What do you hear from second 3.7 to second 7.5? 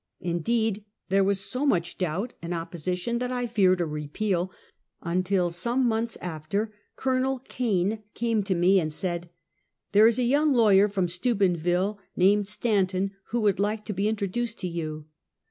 a repeal, until some months after Col.